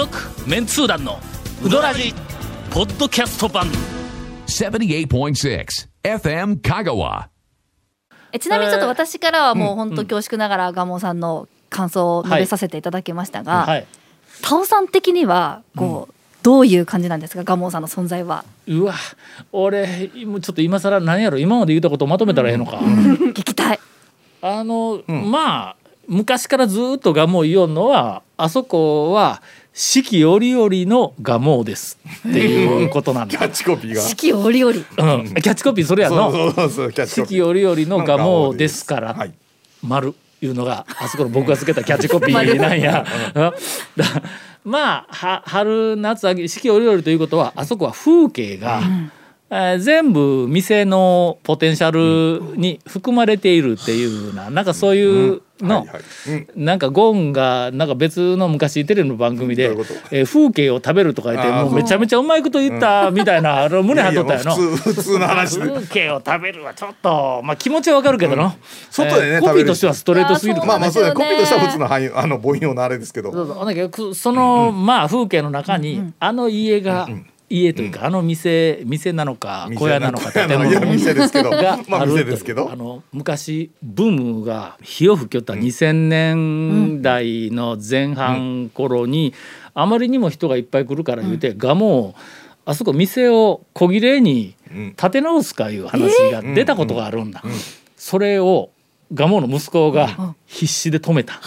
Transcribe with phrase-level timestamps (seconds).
[0.00, 0.16] 続
[0.48, 1.18] メンツー団の
[1.62, 2.14] ウドラジ
[2.70, 3.66] ポッドキャスト版。
[4.46, 5.66] 78.6
[6.02, 7.26] FM Kagawa.
[8.32, 13.86] えちなみにちょっと私からはもう本当恐縮ながら蒲生さんの感想を述べさせていただきましたが、はい
[14.40, 17.44] タオさん的にはこう、どういう感じなんですか？
[17.44, 18.46] 蒲生さんの存在は。
[18.68, 18.94] うわ
[19.52, 21.36] 俺今ちょっと今更何やろ？
[21.36, 23.80] 今まで言ったことをまとめたらええのか、聞きたい。
[24.40, 25.76] あの、まあ
[26.08, 29.42] 昔からずっとガモ言おんのはあそこは
[29.82, 31.98] 四季折々のガモです
[32.28, 34.02] っていうことなんだキャッチコピーが。
[34.02, 34.72] 四季折々。
[34.72, 36.28] うん、キャッチコピーそれやその？
[36.48, 37.70] うそうそうキャッチ四季コピー。
[37.70, 39.32] 折々のガモですから、はい
[39.82, 43.06] 丸いうのがあそこの僕がつけたキャッチコピーなんや。
[44.64, 48.82] まあは春夏秋四季折々ということはあそこは風景が、
[49.52, 55.86] えー全部店のポテンシャルに含まれているっていうななんかそういうの、
[56.54, 59.76] なんかゴンがなんか別の昔テレビの番組で
[60.12, 64.54] えー風景を食べるとか言ってもうめちゃめちゃうまいこと言ったみたいな、あの胸張っとったやの。
[64.54, 65.58] 普通の話。
[65.58, 68.52] で風景を食べるはちょっとまあ気持ちはわかるけどの、
[68.90, 73.32] 外でねコピーとしてはストレートすぎるまあまあそうだコピーとしては普通の俳優あの母音のあれですけど。
[73.32, 73.66] そうそう。
[73.66, 77.08] だけどくその、まあ風景の中に、あの家が、
[77.50, 81.50] 家というか、あの店店なのか小屋なのか店建物 店ですけど。
[81.50, 82.70] がまあですけど。
[82.72, 89.34] あの昔ブームが火を吹きよった2000年代の前半頃に、
[89.74, 92.20] あまりにも人がいっぱい来るから言うて、がもう
[92.64, 94.94] あそこ店を小切れにうん。
[94.96, 97.42] 建て直すかいう話が出たことがあるんだ。
[97.96, 98.70] それを
[99.12, 101.40] 蒲生の息子が必死で止めた。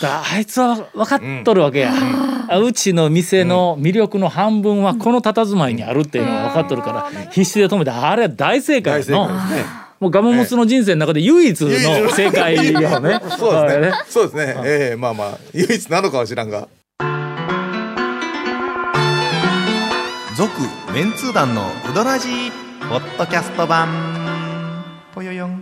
[0.00, 9.82] だあいつは分かっとるわけや、あうちの店の魅力の半分はこの佇まいにあるっていうのが分かっとるから必死で止めたあれは大正解大正の解ですね。
[10.00, 13.20] もうガモモツの人生の中で唯一の正解よね。
[13.38, 13.86] そうですね。
[13.86, 13.92] ね。
[14.08, 14.54] そうですね。
[14.64, 16.68] ええまあまあ唯一なのかは知らんが。
[20.36, 20.50] 続
[20.92, 22.50] メンツー団のウドラジー
[22.88, 23.88] ポッドキャスト版。
[25.14, 25.61] ぽよよん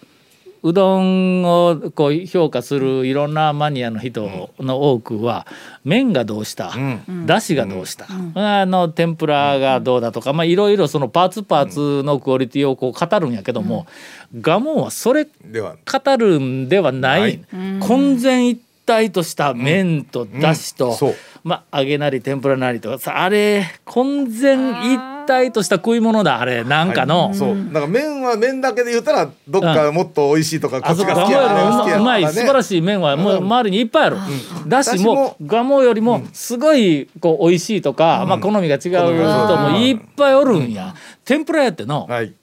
[0.63, 5.47] うどんをこう評価するいろんなマニアの人の多くは
[5.83, 6.73] 麺がどうした、
[7.25, 13.87] だしがどうした、あの天ぷらがどうだとか、まあ、いろいろそのパーツパーツのクオリティをこう語るんやけども、
[14.39, 15.75] ガモンはそれでは。
[15.91, 17.43] 語るんではない、
[17.79, 20.97] 混然一体とした麺とだしと、
[21.43, 27.55] まあ揚げなり天ぷらなりとかさあれ混然一体とした食い物だあれなんかの、そう。
[27.55, 34.17] なんか麺は麺だけで言ったらどっかもっと美味しいとかこあそこっちが好きやうまい素晴らしい麺はもう周りにいっぱいある、
[34.67, 40.95] だしもガモよりもすごいこう美味しいとか、まあ好みが違う人もいっぱいおるんや、
[41.25, 42.33] 天ぷらやっての、はい。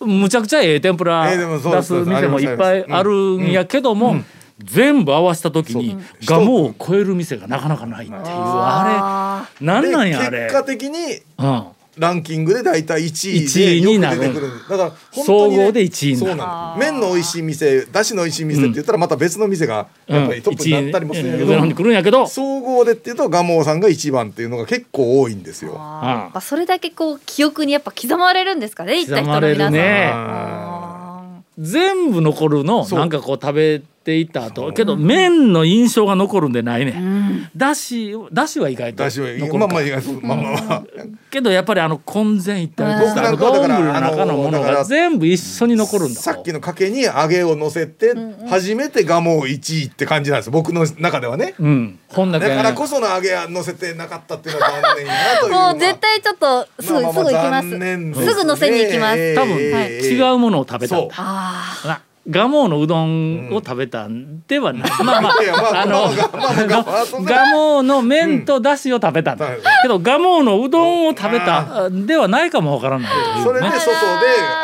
[0.00, 4.16] むちゃくちゃええ天ぷら出す店もいっぱいあるんやけども、
[4.58, 8.20] 全部合わせた時にガモを超える店がなかなかないっていう。
[8.22, 10.38] あれなんなんやあれ。
[10.38, 11.64] で結果的にうん
[11.98, 14.24] ランキングで大体1位1で位になる。
[14.24, 14.52] よく出てくる。
[14.68, 16.30] だから本当にね総合で1位になる。
[16.30, 22.26] そうなの麺の美味しい店だしの美味しい店って言ったらまた別の店がやっぱりトップになったりもするんやけど、上の方に来るんやけど。
[22.26, 25.72] 総合でっていうと蒲生さんが一番っていうのが結構多いんですよ。
[25.72, 30.10] やっぱそれだけこう記憶にやっぱ刻まれるんですかね行った人の皆さん刻まれるね。
[30.14, 34.72] あ全部残るのなんかこう食べていった後。
[34.72, 40.84] けど麺の印象が残るんでないね、だしだしは意外とだしは残まあまあ意外とまあまあまあ。
[41.30, 46.20] けどやっぱりあの混然一体とした僕なんかはだ丼のから中のものが全部一緒に残るんだ。
[46.20, 48.14] さっきのかけに揚げを乗せて
[48.48, 50.52] 初めて蒲生1位って感じなんですよ。
[50.52, 51.54] 僕の中ではね。
[51.58, 51.98] うん。
[52.08, 52.48] ほんだけ。
[52.48, 57.78] だからこその揚げは乗せてなかったっていうのは残念やなというもう絶対ちょっとすぐ、まあまあすぐ行きます。
[57.78, 58.14] ね。
[58.14, 60.96] すぐ乗せに行きます、多分ええ違うものを食べた。
[60.96, 69.32] んだあな蒲生のうどんを食べたんではない、まあまあまああのまあまあまあまあまあまあそんな蒲生の麺とだしを食べた。
[69.32, 69.38] うん。
[69.38, 73.10] けど蒲生のうどんを食べたではないかもわからない。
[73.10, 73.96] というそれでね外で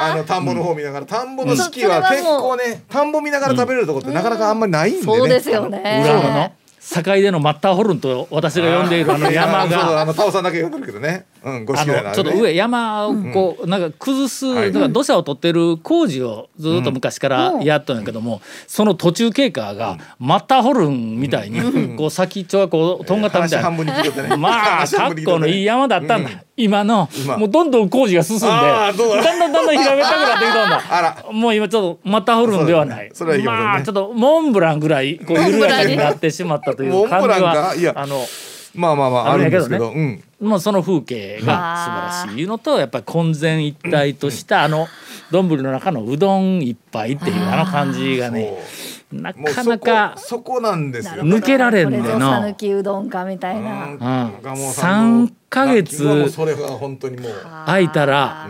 [0.01, 2.01] あの田んぼの方見ながら田んぼの四季はう。
[2.01, 5.05] ん結構ね田んぼ見ながら食べれるとこってなかなかあんまりないんでね。
[5.05, 6.03] そうですよね。
[6.05, 6.53] 裏のの
[6.89, 11.27] 境でのマッターホルンと私が呼んでいるあの山そうあがのタオさんだけ呼んでるけどね。
[11.47, 14.73] うんごあのちょっと上山をこう、なんか崩す、はい。
[14.73, 23.71] だから土砂を取ってる工事をずっと昔からやっとんやけども、その途中経過がマッターホルンみたいに、こう先っちょがこうとんがったみたいな。
[24.37, 27.39] まあ格好のいい山だったんだ、今の今。
[27.39, 28.53] もうどんどん工事が進んでだ。
[28.53, 31.27] だんだんだんだん平べったくなってきたんだ。
[31.31, 33.13] もう今ちょっとマッターホルンではない。
[33.45, 38.27] まあちょっとモンブランぐらいこう緩やかになってしまったという感じはあの
[38.77, 40.23] まあまあまああるんですけどうん。
[40.41, 44.87] もうその風景が素晴らしいのとやっぱり混然一体とした あの
[45.31, 48.59] 丼の中のうどん一杯っていうあの感じがね
[49.13, 51.23] なかなかそこなんですよ。
[51.23, 53.71] 抜けられんねこれぞの讃岐うどんかみたいな。
[53.85, 53.91] うん。
[53.93, 53.99] うん
[54.43, 56.05] ガモさんの3ヶ月
[57.67, 58.49] 空いたら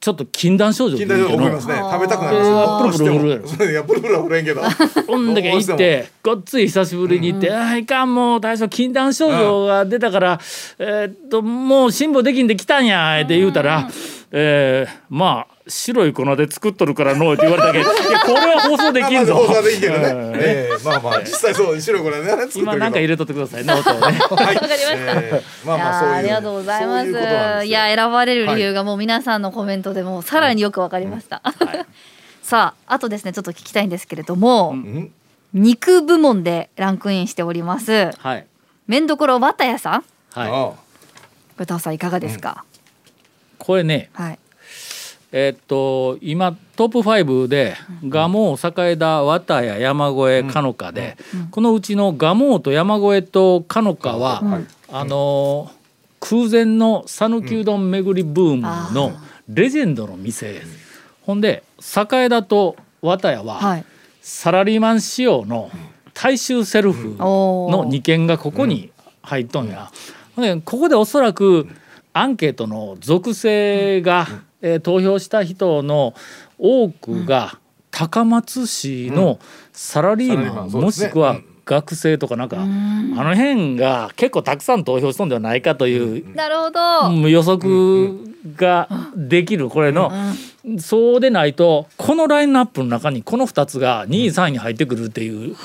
[0.00, 1.74] ちょっと禁断症状近出てきての代で怒りますね。
[1.76, 4.62] 食べたくなりますプルプル震 いやプルプルは震えんけど。
[5.06, 10.40] ほんだけ行ってごっつい久しぶりに行って「ああいかんもう大将禁断症状が出たから、
[10.78, 13.88] えーっともう辛抱できんで来たんや」って言うたら
[14.32, 20.08] 「えーまあ白い粉で作っとるからのう」って言われたけど「いやこれは放送できんぞ」まあまあ放送できんけどね。
[20.08, 20.34] うん。
[20.36, 22.60] ええまあまあ実際そう白いこれね作ってるけど。
[22.60, 23.64] 今なんか入れとってください。
[23.64, 24.00] ね音をね。
[24.00, 24.18] はい。
[24.18, 24.86] わかりました。
[24.86, 26.14] ええまあまあそういう。
[26.14, 27.66] ーありがとうございます。
[27.66, 31.42] いや選ばれる理由がもう皆さんのコメントでもさらによくわかりました。
[32.42, 35.10] さああとですねちょっと聞きたいんですけれども、ん。
[35.52, 38.10] 肉部門でランクインしております。
[38.18, 38.46] はい。
[38.86, 40.04] 麺どころ綿屋さん。
[40.32, 40.76] はい、あこ
[41.58, 42.64] れタオさんいかがですか、
[43.58, 44.38] これねはい
[45.32, 51.16] えーっと今トップ5で蒲生栄田綿谷山越えかのかで、
[51.50, 54.64] このうちの蒲生と山越えとかのかは、はい。
[54.92, 55.80] あのー
[56.20, 59.12] 空前の讃岐うどん巡りブームの
[59.48, 60.52] レジェンドの店。
[60.52, 60.68] です。
[61.22, 63.84] ほんで栄田と綿谷は、はい。
[64.20, 65.70] サラリーマン仕様の
[66.12, 68.92] 大衆セルフおの2軒がここに
[69.22, 69.90] 入っとんや。
[70.36, 71.66] ほんでここでおそらく
[72.12, 74.26] アンケートの属性が、
[74.62, 76.14] えー投票した人の
[76.58, 77.58] 多くが
[77.90, 79.38] 高松市の
[79.72, 80.82] サラリーママン、うですね。
[80.82, 81.40] もしくは
[81.70, 88.18] 学生とかなんか、あの辺が結構たくさん投票しとんではないかという、なるほど、うん予測
[88.56, 90.10] ができるこれの、
[90.78, 95.56] そうでないとこのラインナップの中にこの2つが2位3位に入ってくるっていう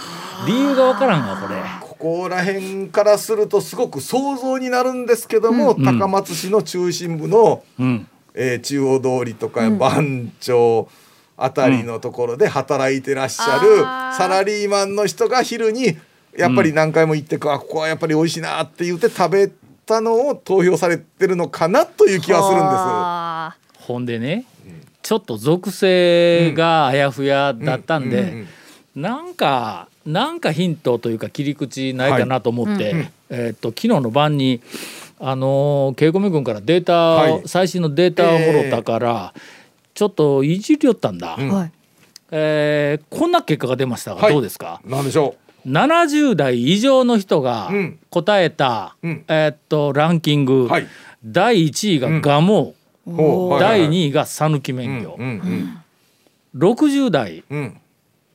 [0.48, 1.59] 理由がわからんわこれ。
[1.81, 10.88] ここら辺からするとすごく想像になるんですけども、高松市の中心部の、うんえー中央通りとか番町
[11.38, 13.80] あたりのところで働いてらっしゃる
[14.18, 15.98] サラリーマンの人が昼に
[16.38, 19.50] やっぱり何回も行って、あここはやっぱり美味しいなって言って食べ
[19.86, 22.76] たのを投票されてるのかなという気はするんです。
[22.78, 24.46] あほんでね、
[25.02, 28.48] ちょっと属性があやふやだったんで、うんうん
[28.96, 34.62] なんかなんかヒントというか切り口ないかなと思って、えーっと昨日の晩に
[35.19, 37.41] あのー稽古目君からデータを、はい。
[37.45, 39.33] 最新のデータをもろたから、
[39.94, 41.71] ちょっといじりよったんだ、うん。
[42.31, 44.33] えーこんな結果が出ましたが、はい。
[44.33, 44.81] どうですか？
[44.85, 45.35] なんでしょ
[45.65, 48.00] 70代以上の人がうん。
[48.09, 49.23] 答えた、うん。
[49.27, 50.88] えーっとランキング、はい。
[51.25, 52.75] 第1位が蒲生、
[53.07, 53.12] う。
[53.15, 53.50] ほう。
[53.51, 53.89] はいはい第はい。
[53.89, 55.27] 2位が讃岐うん麺業、うん
[56.53, 56.59] うん。
[56.59, 57.77] 60代うん。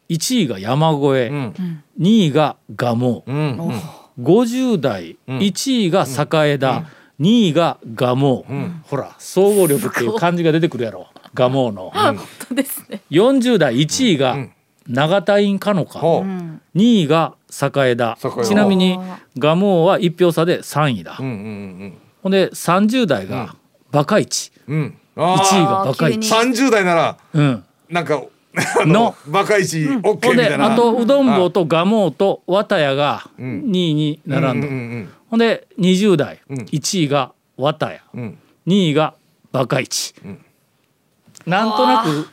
[0.09, 1.83] 1位が山越え、うん。
[2.01, 3.37] 2位が蒲生、うん。
[3.69, 3.81] うん
[4.23, 5.39] 50代うん。
[5.39, 6.07] 1位が
[6.47, 6.85] 栄田、
[7.21, 8.83] 2位が蒲生、ん。
[8.87, 11.09] ほら総合力っていう感じが出てくるやろ。
[11.35, 12.19] 蒲生の、本
[12.49, 13.03] 当ですね。
[13.11, 14.53] 40代1位がうん。
[14.89, 16.21] 長田院かのか、ほう。
[16.23, 16.61] うん。
[16.75, 18.19] 2位が栄田。
[18.45, 18.99] ちなみに
[19.39, 23.57] 蒲生は1票差で3位だ、うんうんほんで30代が
[23.91, 24.77] バカイチ、うん。
[24.77, 26.19] うん1位がバカイチ。
[26.19, 26.27] 急に。
[26.27, 27.65] 三十代ならうん。
[27.89, 28.23] なんかあ
[28.55, 30.37] ののバカイチオッケほん。
[30.37, 30.73] でーみたいな。
[30.73, 33.63] あとうどん坊と蒲生と綿屋がうん。
[33.67, 36.59] 2位に並んだ、うんうんほんで20代うん。
[36.59, 38.21] 1位が綿屋うん。
[38.21, 39.15] うん2位が
[39.53, 40.45] バカイチ、ん。
[41.47, 42.29] なんとなく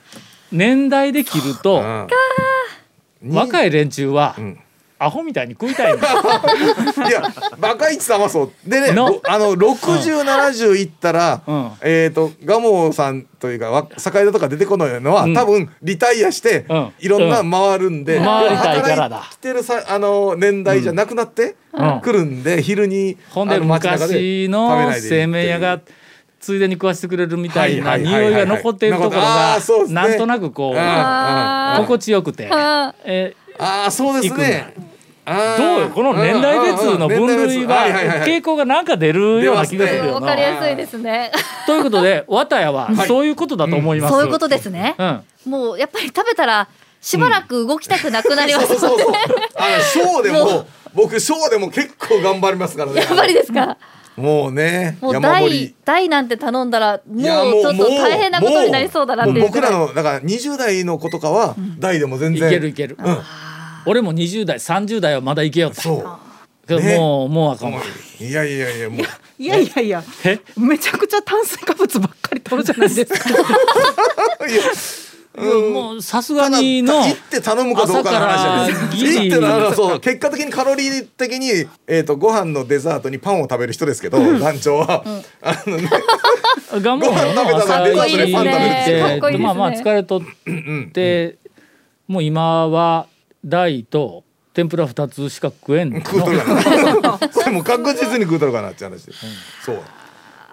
[0.51, 4.59] 年代で切るとうん若い連中はん
[4.99, 5.99] アホみたいに食いたいの。
[7.07, 7.21] いや
[7.59, 8.51] バカイチさんはそう。
[8.65, 8.93] でねあ
[9.37, 11.71] の6070いったら、うん。
[11.81, 15.33] えっ、と蒲生さんというかわ栄田とか出てこないのは、うん。
[15.33, 16.91] 多分リタイアして、うん。
[16.99, 19.17] いろんな回るんで、うん回りたいからだ。
[19.17, 22.01] 働いてるさあの年代じゃなくなってうん。
[22.01, 25.05] くるんで、昼にほんで昔食べのないでいいって。
[25.05, 25.79] いう製麺屋が
[26.39, 32.47] ついでに食わしてくれるみたいな匂いが残っているところあがなんとなくこう心地よくて。
[32.51, 34.73] あえああそうですね。
[35.25, 35.33] ど
[35.77, 40.47] うよこの年代別の分類は傾向がなんか出るような気がするよわかりな。
[40.47, 41.31] やすいですね。
[41.65, 43.07] ということで綿屋ははい。
[43.07, 44.13] そういうことだと思います。
[44.13, 44.95] そういうことですね。
[44.97, 45.23] うん。
[45.51, 46.69] もうやっぱり食べたら
[47.01, 48.79] しばらく動きたくなくなりますね。
[48.79, 49.11] そうそうそう。
[49.55, 53.01] あのショーでもも僕ショーでも結構頑張りますからね。
[53.01, 53.77] やっぱりですか？
[54.15, 63.17] もうねもう山盛台り台なんて頼んだらもうちょっと大変なことになりそうだなって僕らのだから20代の子とかは大でも全い然けるいける、うん
[63.87, 66.67] 俺も20代30代はまだいけよったそう。
[66.67, 66.97] けどね。
[66.97, 67.73] もうもうあかん。
[67.73, 67.81] わ
[68.19, 68.99] いやいやいやもう。
[69.39, 70.03] いやいやいや。
[70.25, 70.39] え？
[70.57, 73.29] めちゃくちゃ炭水化物ばっかり取るじゃないですか。
[73.29, 81.49] いやもうさすがにの行って頼むかどうかの話じゃない朝からギリ行ってならそう結果的にカロリー的に、
[81.85, 85.03] えー、とご飯のデザートにパンを食べる人ですけど団長は、
[85.41, 85.89] あのね
[86.81, 89.37] がもうご飯食べたら朝デザートでパン食べるってかっこいいですね。
[89.37, 90.21] まあまあ疲れとっ
[90.91, 91.37] て
[92.07, 93.05] もう今は
[93.47, 94.23] 大と
[94.53, 96.01] 天ぷら2つしか食えんの。
[96.01, 97.19] 食うとるかな。
[97.31, 99.05] それもう確実に食うとるかなって話。
[99.05, 99.13] で、
[99.63, 99.81] そう。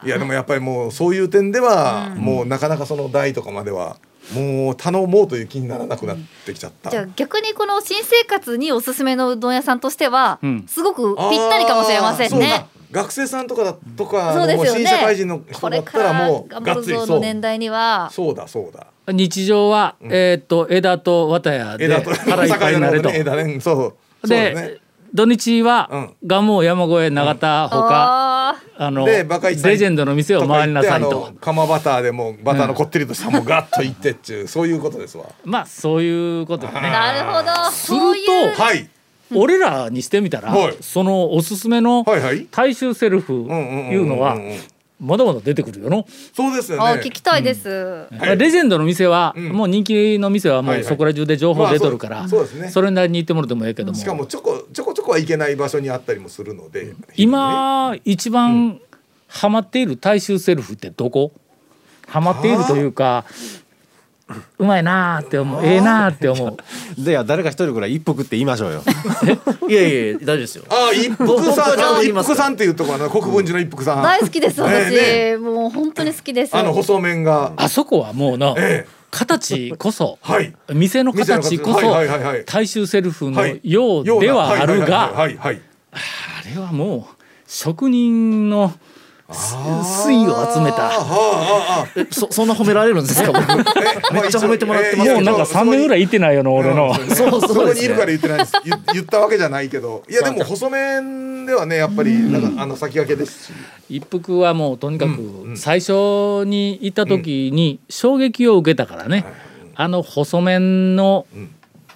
[0.04, 3.96] いやでもやっぱりもうそういう点では、もうなかなかその大とかまでは
[4.34, 10.66] もう頼もうという気にならなくなってきちゃった、じゃあ逆にこの新生活におすすめのうどん屋さんとしては、うん。
[10.68, 12.66] すごくぴったりかもしれませんね。
[12.94, 14.70] 学生さんとかだとかそうですよね。
[14.70, 18.08] もう新社会人のこ人だったれかららもう頑張るぞがっつりそうの年代には。
[18.12, 23.10] そうだそうだ日常は、えっ、と枝と綿屋で枝と腹いっぱいになれと。
[23.10, 24.84] ね枝ねそうで、ね
[25.14, 36.72] 土日は、うん蒲生山越え永田ほか、ああのレジェンドの店を回りなさいと釜バターでもバターのこってりとしたもんガッといってっちゅうそういうことですわまあそういうことね。
[36.72, 37.70] なるほど。
[37.70, 37.98] する。
[38.56, 38.90] とはい
[39.34, 40.76] 俺らにしてみたら、はい。
[40.80, 42.46] そのおすすめのはいはい。
[42.50, 44.38] 大衆セルフうんうんうんうんいうのは
[45.00, 46.06] まだまだ出てくるよの。
[46.32, 47.68] そうですよあ、ね聞きたいです。
[47.68, 48.38] はい。
[48.38, 49.48] レジェンドの店は、うん。
[49.50, 50.88] もう人気の店はもはいうはい。
[50.88, 52.70] そこら中で情報出とるから、まあそうそうですね。
[52.70, 53.98] それなりに行ってもらってもええけども。
[53.98, 58.80] しかもちょこちょこちょこはいけない場所にあったりもするので今一番
[59.26, 61.32] ハマっている大衆セルフってどこ？
[62.06, 63.24] ハマっているというか
[64.58, 65.64] うまいなーって思う。
[65.64, 66.56] ええなーって思
[66.98, 67.02] う。
[67.02, 68.82] では誰か一人ぐらい一服って言いましょうよ。
[69.68, 70.64] いやいや大丈夫ですよ。
[70.70, 74.02] あ一服さん一服さんっていうところの国分寺の一服さん。
[74.02, 75.36] 大好きです私、ね。
[75.36, 76.56] もう本当に好きです。
[76.56, 77.52] あの細麺が。
[77.56, 79.04] あそこはもうのええ。
[79.10, 80.54] 形こそはい。
[80.72, 82.44] 店の形こそはいはいはいはい。
[82.46, 83.60] 大衆セルフのはい。
[83.62, 85.36] ようではあるはがあれ
[86.60, 87.14] はもう
[87.46, 88.72] 職人の
[89.32, 90.88] 粋を集めた。
[90.88, 91.88] ああああ。
[91.96, 93.32] えそそんな褒められるんですか？
[93.32, 96.94] めっちゃ褒めてもらってますえもうなんか3年ぐらい行ってないよな俺の。
[96.94, 97.80] そうそそうですね。
[97.80, 103.52] こにいるから言ってないです言言ったわけじゃないけどいやでも細麺ではねやっぱりなんかあの先駆けですし。
[103.88, 109.24] 一服はもうとにかく最初に行った時に衝撃を受けたからね、
[109.74, 111.26] あの細麺の、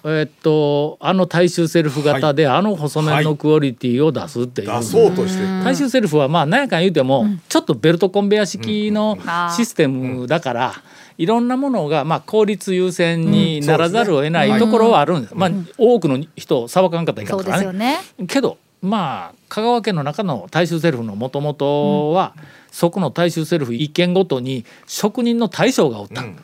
[0.05, 5.43] えっとあの大衆セルフ型で、あの細麺のクオリティを出すっていう、出そうとして。
[5.63, 9.17] 大衆セルフはまあ何やかん言うても、ちょっとベルトコンベヤ式の
[9.55, 10.73] システムだから、
[11.17, 17.97] いろんなものがまあ効率優先にならざるを得ないところはあるんです、まあ多くの人さばかんかったらいかんからねね。
[18.27, 22.33] けどまあ香川県の中の大衆セルフのもともとは、
[22.71, 26.37] そこの大衆セルフ一軒ごとに職人の大将がおった、うん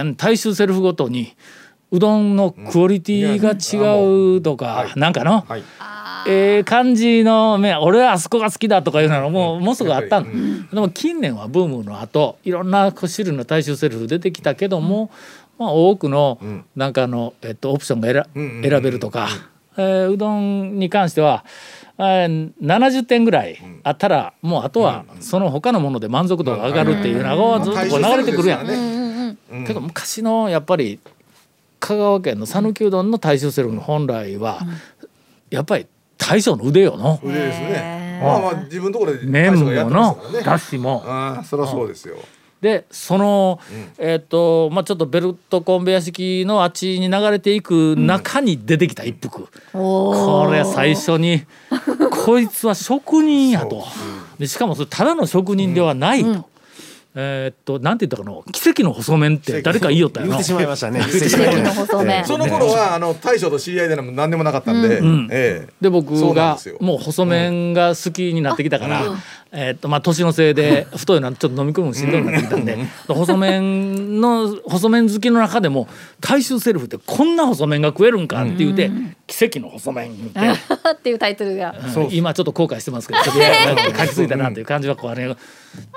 [0.00, 0.16] うん。
[0.16, 1.36] 大衆セルフごとに
[1.92, 4.98] うどんのクオリティが違うとか、はい。
[4.98, 5.62] なんかの、はい。
[6.26, 10.68] ええ感じのめ俺はあそこが好きだとかいうのももうすぐあったの、やっぱり。
[10.72, 15.10] でも近年はブームの後いろんな種類の大衆セルフ出てきたけども、
[15.58, 16.64] まあ、多くのん。
[16.74, 19.28] なんかあの、えっと、オプションが選,、うんうんうん選べるとか、
[19.76, 21.44] えーうどんに関しては、
[21.98, 28.66] えー70点ぐらいあったらもうあとはその他のもので満足度が上がるっていうのがずっとこう流れてくるやん。
[29.66, 30.98] けど昔のやっぱり
[31.92, 34.60] 香川県の讃岐うどんの大衆セルフの本来は、
[35.50, 35.86] やっぱり
[36.18, 37.20] 大将の腕よの。
[37.22, 38.24] 腕ですへねー。
[38.24, 41.02] まあまあ自分のところで麺ものだしも。
[41.06, 42.16] ああそりゃそうですよ。
[42.60, 43.58] でその、
[43.98, 51.42] えっ、とまあちょっとベルトコンベヤ式のあっちに流れていく中に出てきた一服、おこれ最初に
[52.24, 53.84] こいつは職人やと。
[54.38, 56.51] でしかもそれただの職人ではないと。
[57.14, 61.00] えーっとなんて言ったかな奇跡の細麺って誰か言いよったよな言ってしまいましたね。
[61.00, 62.24] 奇跡の細麺。
[62.24, 69.02] その頃はあの大将と知り合いでも何でもなかったんで、んええで僕がもう細麺が好きになってきたから、
[69.54, 75.88] えーっとまあ年のせいで 太いのはちょっと飲み込むのしんどいなってきたんで細麺の細麺好きの中でも
[76.22, 78.90] 大衆セルフってこんな細麺が食えるんかって言うて、
[79.26, 80.40] 奇跡の細麺言うて、
[80.92, 81.74] っていうタイトルが。
[81.96, 83.40] うん今ちょっと後悔してますけどちょっと
[84.00, 85.36] 書きついたなっていう感じはこうあれ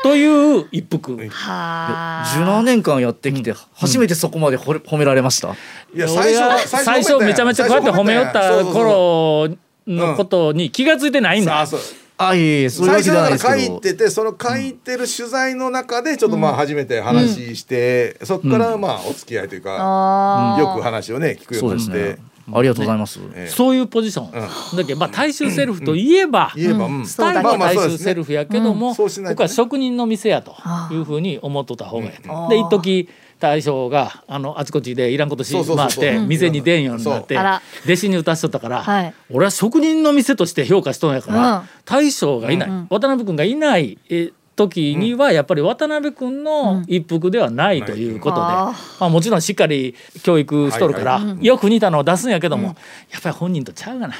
[0.03, 1.17] という一服。
[1.17, 2.23] はあ。
[2.37, 5.49] 17年間やってきて初めてそこまでほれ褒められました？
[5.95, 9.49] いや俺が最初めちゃめちゃこうやって褒めよった頃
[9.87, 11.61] のことに気がついてないんだ。
[11.61, 11.79] あそう
[12.17, 13.55] あいえいえそういうわ最初だけじゃないですけど。
[13.55, 20.59] から書いててその書いてる取材の中でちょっとまあ初めて話して、そこからまあお付き合いというか、ああ。
[20.59, 22.35] よく話をね聞くようになって、そうですね。
[22.53, 23.19] ありがとうございます。
[23.33, 24.31] ええそういうポジション、
[24.77, 29.33] だけどまあ大衆セルフといえば、スタイルは大衆セルフフやけども、そうしないとね。
[29.33, 30.55] 僕は職人の店やと
[30.91, 36.27] いうふうに思っとった方がいいと、で一時大将があのあちこちでいらんことし回ってうん。
[36.27, 37.37] 店に出んようになって
[37.85, 39.13] 弟子に歌しとったから、はい。
[39.31, 41.69] 俺は職人の店として評価しとんやから、うん。
[41.85, 52.75] 大将がいない、渡辺君がいないえ時にはやっぱり渡辺君の一服ではないということで、あまあ、もちろんしっかり教育しとるから、よく似たのを出すんやけども、
[53.11, 54.15] やっぱり本人とちゃうがな。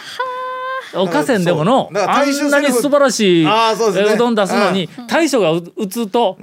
[0.94, 6.38] おかせんでものあんなに素晴らしいあーそうどん出すのに大将がう打つと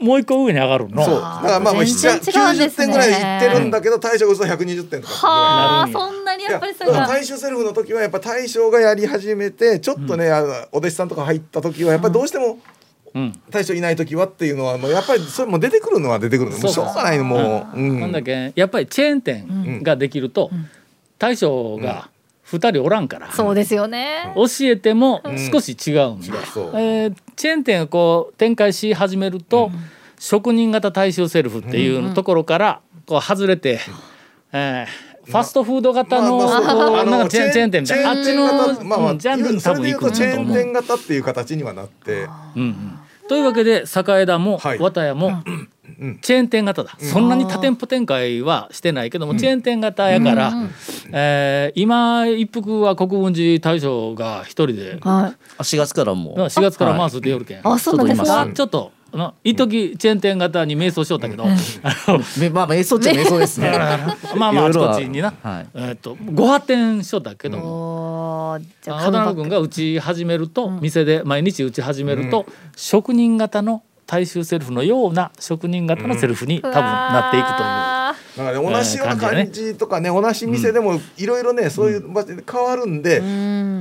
[0.00, 1.04] もう一個上に上がるの？
[1.04, 1.14] そう。
[1.14, 2.86] だからまあまあ全然違うん7ですね。
[2.86, 12.58] 90点ぐらいいってるんだけど大将が嘘120点とかはあそんなにいややっぱりそれが大衆セルフの時はやっぱ大将がやり始めてちょっとね、あのお弟子さんとか入った時はやっぱりどうしても
[13.14, 13.32] うん。
[13.50, 16.58] 大将いない時はっていうのはもうやっぱりそれも出てくるのは出てくるの。
[16.58, 18.00] もうしょうがないのもう、うん。
[18.00, 20.50] ほんだけやっぱりチェーン店ができると
[21.18, 22.10] 大将が
[22.50, 24.32] 2人おらんから、そうですよね。
[24.36, 25.22] 教えても
[25.52, 26.70] 少し違うんで、そう。
[26.74, 29.70] えーチェーン店をこう展開し始めると、
[30.18, 33.80] 職人型大衆セルフっていうところからこう外れて、
[34.52, 38.10] えーファストフード型の,、まあなんかチェーンチェーン店みたいな。
[38.10, 40.56] あっちの、型まあまあうんジャンルに多分行くんそれで言うとチェーンだと思う。
[40.56, 42.28] 店型っていう形にはなって。
[42.56, 42.98] うんうん。
[43.26, 44.78] というわけで栄田もはい。
[44.78, 45.68] 綿屋もん
[46.22, 50.52] チェーン店型だ、そんなに多店舗展開はしてないけども、チェーン店型やから、
[51.12, 55.36] えー今一服は国分寺大将が一人ではい。
[55.58, 56.34] あ4月からもう。
[56.40, 61.48] 4月から回すってよるけん、あそうなんですちょっとか今ちょっとあの一時チェーン店型に迷走しよったけど、あ
[62.08, 63.70] のめまあ瞑想っちゃ瞑想ですね。
[64.36, 65.66] まあまああちこちにな、はい。
[65.74, 67.64] えーっとご発展しとったけども、
[68.54, 77.93] おーじゃあ渡辺君が打ち始めると、店で毎日打ち始めると、職人型の大衆セルフのような職人型のセルフに多分なっていくという。
[78.38, 83.20] あだからね同じような感じとかね同じ店でもいろいろねそういう場所で変わるんで、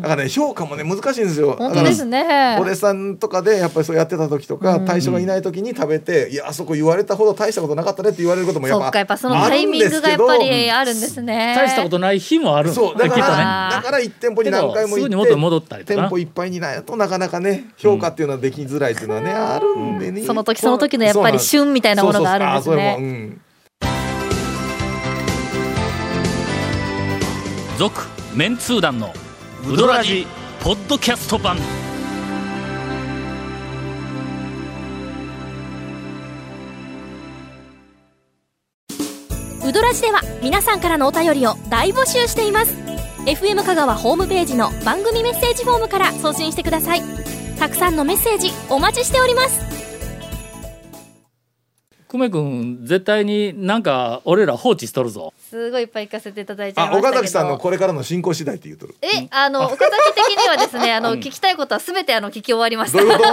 [0.02, 1.56] だからね評価もね難しいんですよ。
[1.58, 2.24] 本当ですね。
[2.24, 11.56] だからお弟子さんとかでやっぱりそうやってた時とか大将がいない時に食べて「いやあそこ言われたほど大したことなかったね」って言われることもやっぱそっかやっぱそのタイミングがやっぱりあるんですね。
[11.56, 23.38] 大したことない日もあるんそうだからだから1店舗に何回も行ってぐに元に戻ったりとか店舗いっぱいになるとなかなかね評価っていうのはできづらいっていうのはね、あるんでね、その時その時のやっぱり旬みたいなものがあるんですね
[27.78, 28.02] 続
[28.36, 29.14] メンツー団の
[29.68, 30.28] ウドラジ。
[30.62, 31.58] ポッドキャスト版。
[39.66, 42.76] ウドラジでは皆さんからのお便りを大募集しています。
[43.26, 47.02] FM 香川ホームページの番組メッセージフォームから送信してください。
[47.64, 49.83] たくさんのメッセージお待ちしております
[52.14, 55.34] 久米君絶対になんか俺ら放置しとるぞ。
[55.50, 57.10] すごいいっぱい行かせていただいちゃいあましたけど。
[57.10, 58.94] 岡崎さんのこれからの進行次第って言うとる。
[59.02, 63.24] えあの岡崎的にはですねあの聞きたいことはすべてあの聞き終わりましたどういうこ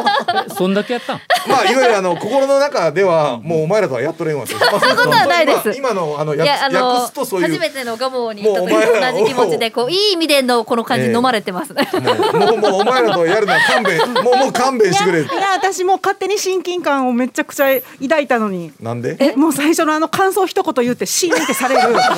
[0.49, 0.49] と？
[0.57, 1.21] そんだけやったん？
[1.47, 5.77] まあいわゆるあの心の中ではもうお前らとはやっとれんわって、まあ、そういうことはないです。
[5.77, 7.49] 今今のあのい訳やあの訳すとそういう。
[7.49, 11.12] 初めてのガモに行った時と同じ気持ちでこういい意味でのこの感じええ。
[11.12, 15.21] 飲まれてますね、もうもうもうお前らとやるのは勘弁もうもう勘弁してくれ。
[15.21, 17.66] いや私もう勝手に親近感をめちゃくちゃ
[18.01, 19.17] 抱いたのになんで？
[19.19, 21.89] えもう最初のあの感想一言言ってシーンってされる。
[21.89, 22.09] もうつらい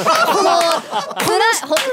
[1.63, 1.85] ほ怖い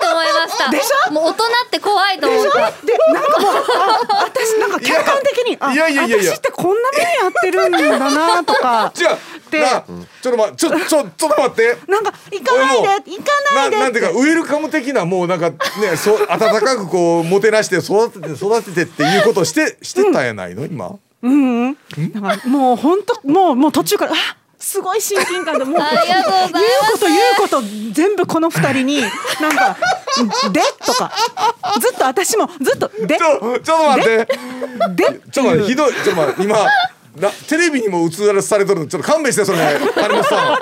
[0.00, 0.70] と思いました。
[0.70, 1.12] でしょ？
[1.12, 2.50] もう大人って怖いと思った。
[2.86, 6.32] でなんかもうあ私なんか客観的にあいやいやいやいや。
[6.32, 8.92] 私ってこんな目やってるんだなとか。
[8.98, 9.18] 違う。
[9.50, 11.76] ちょっと待ちょちょちょっと待って。
[11.88, 15.56] なんか行かないで行かないでななんていうかウェルカム的なもうなんかね
[15.96, 20.64] そう温かくこうもてなして育てて育ててっていうことをしてしてたんやないの？
[20.66, 21.76] 今うんうん。
[22.20, 22.38] なん。
[22.38, 25.86] かもう本当もうもう途中からあすごい親近感でもう言う
[26.92, 29.76] こと言うこと全部この二人になんか
[30.52, 31.10] 「で」とか。
[31.80, 34.28] ずっと私もずっと「で」ちょちょっと待って。
[34.96, 35.20] で？
[35.30, 35.92] ちょっと待ってひどい。
[35.92, 36.56] ちょっと待って今
[37.18, 39.58] なテレビにも映らされとるのちょっと勘弁してそれ。
[39.94, 40.58] 金本さ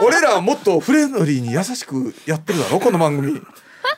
[0.00, 0.04] ん。
[0.04, 3.40] 俺らはもっとフレンドリーに優しくやってるだろこの番組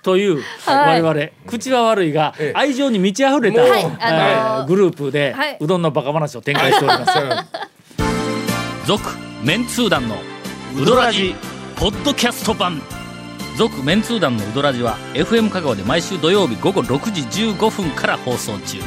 [0.03, 2.59] という我々口は悪いがええ。
[2.59, 3.85] 愛情に満ち溢れた、はい。
[3.85, 5.57] あのーえーグループではい。
[5.61, 7.19] うどんのバカ話を展開しております。
[8.87, 9.11] 続
[9.45, 10.17] メンツー団の
[10.81, 11.35] ウドラジ
[11.77, 12.83] ポッドキャスト版。
[13.57, 18.79] 続メンツー団のウドラジは FM 香川で毎週土曜日午後6時15分から放送中。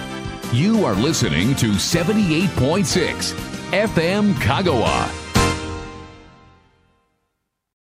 [0.53, 3.35] You are listening to 78.6
[3.71, 5.24] FM Kagawa.